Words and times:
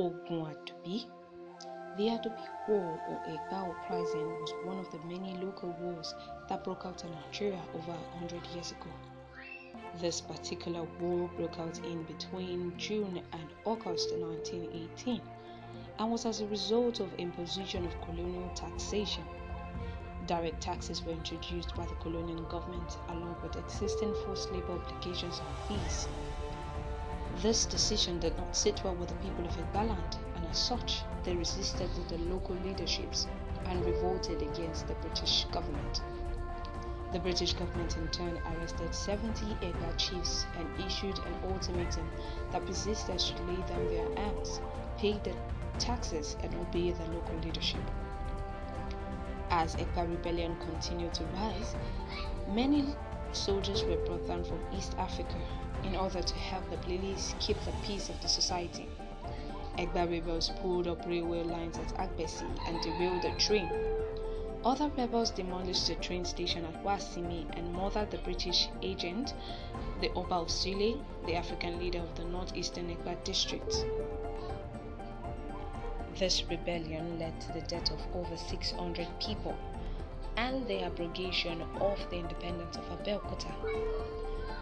Ogun 0.00 0.46
Adubi 0.46 1.06
The 1.96 2.04
Adubi 2.10 2.48
War 2.68 3.00
or 3.08 3.20
Egba 3.26 3.68
Uprising 3.68 4.28
was 4.40 4.54
one 4.64 4.78
of 4.78 4.88
the 4.92 4.98
many 5.00 5.36
local 5.44 5.70
wars 5.80 6.14
that 6.48 6.62
broke 6.62 6.86
out 6.86 7.02
in 7.02 7.10
Nigeria 7.10 7.60
over 7.74 7.96
hundred 8.16 8.46
years 8.54 8.70
ago. 8.70 8.92
This 10.00 10.20
particular 10.20 10.84
war 11.00 11.28
broke 11.36 11.58
out 11.58 11.78
in 11.84 12.04
between 12.04 12.78
June 12.78 13.20
and 13.32 13.48
August 13.64 14.12
1918 14.12 15.20
and 15.98 16.10
was 16.12 16.26
as 16.26 16.42
a 16.42 16.46
result 16.46 17.00
of 17.00 17.12
imposition 17.14 17.84
of 17.84 18.00
colonial 18.02 18.48
taxation. 18.54 19.24
Direct 20.26 20.60
taxes 20.60 21.02
were 21.02 21.10
introduced 21.10 21.74
by 21.74 21.86
the 21.86 21.94
colonial 21.96 22.42
government 22.42 22.98
along 23.08 23.34
with 23.42 23.56
existing 23.56 24.14
forced 24.24 24.52
labor 24.52 24.74
obligations 24.74 25.40
and 25.40 25.80
fees. 25.80 26.06
This 27.42 27.66
decision 27.66 28.18
did 28.18 28.36
not 28.36 28.56
sit 28.56 28.82
well 28.82 28.96
with 28.96 29.10
the 29.10 29.14
people 29.16 29.46
of 29.46 29.56
Egbaland, 29.56 30.16
and 30.34 30.44
as 30.46 30.58
such, 30.58 31.02
they 31.22 31.36
resisted 31.36 31.88
the 32.08 32.18
local 32.18 32.56
leaderships 32.56 33.28
and 33.66 33.84
revolted 33.86 34.42
against 34.42 34.88
the 34.88 34.94
British 34.94 35.44
government. 35.52 36.02
The 37.12 37.20
British 37.20 37.52
government 37.52 37.96
in 37.96 38.08
turn 38.08 38.40
arrested 38.44 38.92
70 38.92 39.54
Egba 39.62 39.96
chiefs 39.96 40.46
and 40.58 40.84
issued 40.84 41.20
an 41.20 41.34
ultimatum 41.44 42.10
that 42.50 42.66
persisters 42.66 43.24
should 43.24 43.40
lay 43.46 43.62
down 43.68 43.86
their 43.86 44.08
arms, 44.16 44.60
pay 44.98 45.12
the 45.18 45.36
taxes, 45.78 46.36
and 46.42 46.52
obey 46.56 46.90
the 46.90 47.06
local 47.06 47.36
leadership. 47.36 47.88
As 49.50 49.76
Egba 49.76 50.08
rebellion 50.08 50.56
continued 50.56 51.14
to 51.14 51.24
rise, 51.26 51.76
many 52.48 52.96
soldiers 53.32 53.84
were 53.84 53.96
brought 54.06 54.26
down 54.26 54.44
from 54.44 54.60
East 54.76 54.94
Africa 54.98 55.36
in 55.84 55.94
order 55.94 56.22
to 56.22 56.34
help 56.34 56.68
the 56.70 56.76
police 56.78 57.34
keep 57.38 57.58
the 57.64 57.72
peace 57.84 58.08
of 58.08 58.20
the 58.20 58.28
society. 58.28 58.88
Egba 59.78 60.10
rebels 60.10 60.50
pulled 60.60 60.88
up 60.88 61.06
railway 61.06 61.42
lines 61.42 61.78
at 61.78 61.94
Agbesi 61.98 62.48
and 62.66 62.80
derailed 62.82 63.22
the 63.22 63.30
train. 63.38 63.70
Other 64.64 64.90
rebels 64.96 65.30
demolished 65.30 65.86
the 65.86 65.94
train 65.94 66.24
station 66.24 66.64
at 66.64 66.82
Wasimi 66.82 67.46
and 67.56 67.72
murdered 67.72 68.10
the 68.10 68.18
British 68.18 68.68
agent, 68.82 69.34
the 70.00 70.12
Oba 70.14 70.34
of 70.34 70.50
Sile, 70.50 71.00
the 71.26 71.36
African 71.36 71.78
leader 71.78 72.00
of 72.00 72.14
the 72.16 72.24
northeastern 72.24 72.88
Egba 72.88 73.22
district. 73.24 73.86
This 76.16 76.42
rebellion 76.50 77.20
led 77.20 77.40
to 77.42 77.52
the 77.52 77.60
death 77.60 77.92
of 77.92 78.00
over 78.12 78.36
600 78.36 79.06
people 79.20 79.56
and 80.38 80.64
the 80.68 80.84
abrogation 80.84 81.60
of 81.80 81.98
the 82.10 82.16
independence 82.16 82.76
of 82.76 82.84
Abeokuta. 82.96 83.52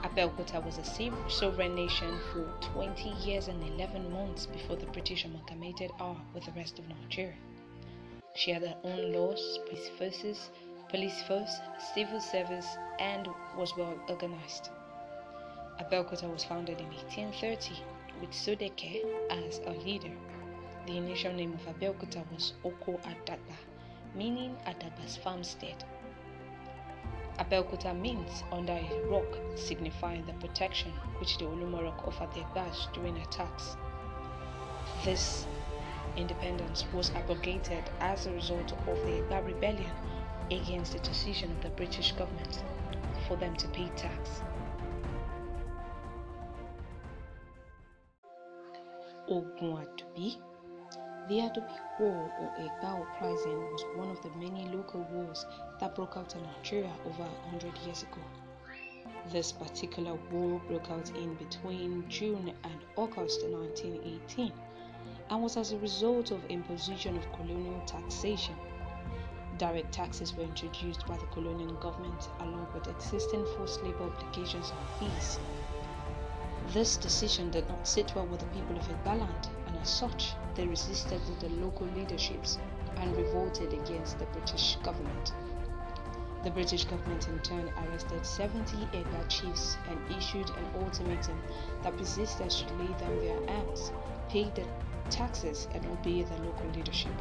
Abeokuta 0.04 0.64
was 0.64 0.78
a 0.78 1.30
sovereign 1.30 1.74
nation 1.74 2.18
for 2.32 2.46
20 2.72 3.10
years 3.26 3.48
and 3.48 3.62
11 3.78 4.10
months 4.10 4.46
before 4.46 4.76
the 4.76 4.86
British 4.86 5.26
amalgamated 5.26 5.90
her 5.98 6.16
with 6.32 6.46
the 6.46 6.52
rest 6.52 6.78
of 6.78 6.88
Nigeria. 6.88 7.36
She 8.34 8.52
had 8.52 8.62
her 8.62 8.76
own 8.84 9.12
laws, 9.12 9.58
police 9.66 9.90
forces, 9.98 10.50
police 10.88 11.20
force, 11.24 11.56
civil 11.94 12.20
service, 12.22 12.78
and 12.98 13.28
was 13.58 13.76
well 13.76 13.98
organized. 14.08 14.70
Abeokuta 15.78 16.32
was 16.32 16.42
founded 16.44 16.80
in 16.80 16.86
1830 16.86 17.82
with 18.22 18.30
Sodeke 18.30 19.04
as 19.30 19.58
a 19.66 19.72
leader. 19.84 20.16
The 20.86 20.96
initial 20.96 21.34
name 21.34 21.52
of 21.52 21.66
Abeokuta 21.66 22.24
was 22.32 22.54
Oko 22.64 22.92
Adagba, 23.04 23.58
meaning 24.16 24.56
Adagba's 24.66 25.16
farmstead. 25.16 25.84
Abeokuta 27.38 27.94
means 27.98 28.42
under 28.50 28.72
a 28.72 29.02
rock, 29.10 29.26
signifying 29.56 30.24
the 30.24 30.32
protection 30.34 30.90
which 31.18 31.36
the 31.38 31.44
Olumo 31.44 31.82
Rock 31.84 32.08
offered 32.08 32.32
their 32.32 32.44
Egbas 32.44 32.90
during 32.94 33.16
attacks. 33.18 33.76
This 35.04 35.46
independence 36.16 36.86
was 36.94 37.10
abrogated 37.14 37.84
as 38.00 38.26
a 38.26 38.32
result 38.32 38.72
of 38.72 38.96
the 39.04 39.20
Egba 39.20 39.44
rebellion 39.44 39.92
against 40.50 40.92
the 40.94 40.98
decision 41.00 41.50
of 41.50 41.62
the 41.62 41.68
British 41.70 42.12
government 42.12 42.62
for 43.28 43.36
them 43.36 43.54
to 43.56 43.68
pay 43.68 43.88
tax. 43.96 44.42
Ogun 49.28 49.84
Adubi 49.84 50.36
the 51.28 51.38
Adubi 51.38 51.80
War 51.98 52.30
or 52.38 52.50
Egba 52.56 53.00
Uprising 53.02 53.58
was 53.72 53.84
one 53.96 54.10
of 54.10 54.22
the 54.22 54.30
many 54.38 54.68
local 54.68 55.00
wars 55.10 55.44
that 55.80 55.92
broke 55.96 56.16
out 56.16 56.36
in 56.36 56.42
Nigeria 56.42 56.92
over 57.04 57.24
hundred 57.50 57.76
years 57.78 58.04
ago. 58.04 58.20
This 59.32 59.50
particular 59.50 60.14
war 60.30 60.60
broke 60.68 60.88
out 60.88 61.10
in 61.16 61.34
between 61.34 62.08
June 62.08 62.52
and 62.62 62.80
August 62.94 63.42
1918 63.44 64.52
and 65.30 65.42
was 65.42 65.56
as 65.56 65.72
a 65.72 65.78
result 65.78 66.30
of 66.30 66.44
imposition 66.48 67.16
of 67.16 67.32
colonial 67.32 67.82
taxation. 67.86 68.54
Direct 69.58 69.90
taxes 69.90 70.32
were 70.32 70.44
introduced 70.44 71.06
by 71.08 71.16
the 71.16 71.26
colonial 71.26 71.74
government 71.74 72.28
along 72.38 72.68
with 72.72 72.86
existing 72.86 73.44
forced 73.56 73.82
labor 73.82 74.04
obligations 74.04 74.70
and 74.70 75.10
fees. 75.10 75.40
This 76.72 76.96
decision 76.96 77.50
did 77.50 77.68
not 77.68 77.86
sit 77.86 78.14
well 78.14 78.26
with 78.26 78.40
the 78.40 78.46
people 78.46 78.76
of 78.76 78.88
Egbaland 78.88 79.48
and 79.66 79.76
as 79.80 79.88
such, 79.88 80.34
they 80.54 80.66
resisted 80.66 81.20
the 81.40 81.48
local 81.48 81.86
leaderships 81.86 82.58
and 82.96 83.16
revolted 83.16 83.72
against 83.72 84.18
the 84.18 84.26
British 84.26 84.76
government. 84.82 85.32
The 86.42 86.50
British 86.50 86.84
government 86.84 87.28
in 87.28 87.38
turn 87.40 87.70
arrested 87.76 88.24
70 88.24 88.76
Egba 88.92 89.28
chiefs 89.28 89.76
and 89.88 89.98
issued 90.16 90.50
an 90.50 90.82
ultimatum 90.82 91.40
that 91.82 91.96
persisters 91.96 92.56
should 92.56 92.70
lay 92.78 92.92
down 93.00 93.18
their 93.20 93.38
arms, 93.48 93.90
pay 94.28 94.50
the 94.50 94.64
taxes, 95.10 95.68
and 95.72 95.84
obey 95.86 96.22
the 96.22 96.36
local 96.42 96.68
leadership. 96.70 97.12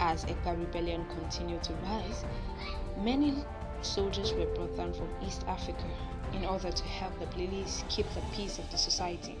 As 0.00 0.24
Egba 0.24 0.58
rebellion 0.58 1.06
continued 1.08 1.62
to 1.64 1.72
rise, 1.74 2.24
many 2.98 3.44
soldiers 3.84 4.32
were 4.32 4.46
brought 4.54 4.76
down 4.76 4.92
from 4.92 5.08
East 5.22 5.44
Africa 5.46 5.84
in 6.32 6.44
order 6.44 6.72
to 6.72 6.84
help 6.84 7.18
the 7.18 7.26
police 7.26 7.84
keep 7.88 8.08
the 8.14 8.22
peace 8.32 8.58
of 8.58 8.70
the 8.70 8.78
society. 8.78 9.36